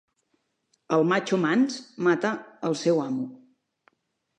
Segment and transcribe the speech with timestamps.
[0.97, 1.77] El matxo mans
[2.09, 2.35] mata
[2.71, 3.33] el seu amo.